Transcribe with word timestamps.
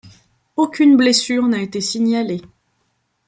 Aucune 0.55 0.97
blessure 0.97 1.47
n'a 1.47 1.61
été 1.61 1.79
signalée. 1.79 2.41